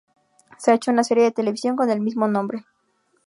Se 0.57 0.71
ha 0.71 0.73
hecho 0.73 0.89
una 0.89 1.03
serie 1.03 1.25
de 1.25 1.31
televisión 1.31 1.75
con 1.75 1.91
el 1.91 2.01
mismo 2.01 2.27
nombre. 2.27 2.65